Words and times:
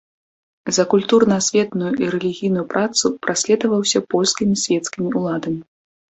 За 0.77 0.83
культурна-асветную 0.93 1.91
і 2.05 2.09
рэлігійную 2.15 2.65
працу 2.73 3.05
праследаваўся 3.27 3.99
польскімі 4.17 4.55
свецкімі 4.65 5.09
ўладамі. 5.23 5.61